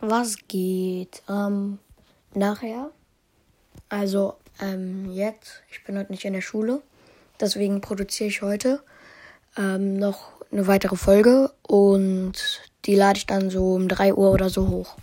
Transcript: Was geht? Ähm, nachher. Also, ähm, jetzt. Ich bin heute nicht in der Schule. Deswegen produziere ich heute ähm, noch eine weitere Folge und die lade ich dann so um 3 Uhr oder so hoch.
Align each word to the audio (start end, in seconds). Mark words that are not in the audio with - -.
Was 0.00 0.36
geht? 0.48 1.22
Ähm, 1.28 1.78
nachher. 2.34 2.90
Also, 3.88 4.34
ähm, 4.60 5.10
jetzt. 5.12 5.62
Ich 5.70 5.84
bin 5.84 5.98
heute 5.98 6.12
nicht 6.12 6.24
in 6.24 6.32
der 6.32 6.40
Schule. 6.40 6.82
Deswegen 7.40 7.80
produziere 7.80 8.28
ich 8.28 8.42
heute 8.42 8.82
ähm, 9.56 9.96
noch 9.96 10.32
eine 10.52 10.66
weitere 10.66 10.96
Folge 10.96 11.52
und 11.62 12.62
die 12.84 12.94
lade 12.94 13.18
ich 13.18 13.26
dann 13.26 13.50
so 13.50 13.74
um 13.74 13.88
3 13.88 14.14
Uhr 14.14 14.30
oder 14.30 14.50
so 14.50 14.68
hoch. 14.68 14.96